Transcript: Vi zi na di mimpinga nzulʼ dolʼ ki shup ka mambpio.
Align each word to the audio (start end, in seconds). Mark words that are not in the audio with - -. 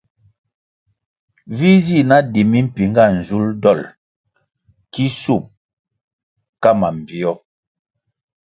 Vi 1.57 1.71
zi 1.85 1.99
na 2.09 2.17
di 2.33 2.41
mimpinga 2.51 3.03
nzulʼ 3.17 3.47
dolʼ 3.63 3.89
ki 4.93 5.05
shup 5.21 5.43
ka 6.61 6.69
mambpio. 6.79 7.31